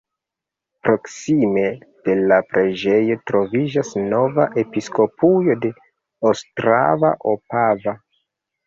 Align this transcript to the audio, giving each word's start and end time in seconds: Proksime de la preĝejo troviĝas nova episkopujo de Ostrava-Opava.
Proksime 0.85 1.65
de 2.07 2.15
la 2.31 2.39
preĝejo 2.55 3.19
troviĝas 3.33 3.93
nova 4.15 4.49
episkopujo 4.65 5.61
de 5.67 5.75
Ostrava-Opava. 6.33 7.99